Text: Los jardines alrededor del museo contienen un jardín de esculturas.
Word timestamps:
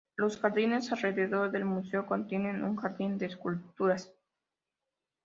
Los 0.15 0.39
jardines 0.39 0.91
alrededor 0.91 1.51
del 1.51 1.63
museo 1.63 2.07
contienen 2.07 2.63
un 2.63 2.75
jardín 2.75 3.19
de 3.19 3.27
esculturas. 3.27 4.11